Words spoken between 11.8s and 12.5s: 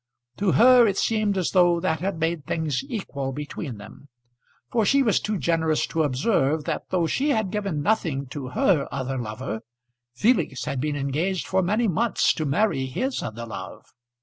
months to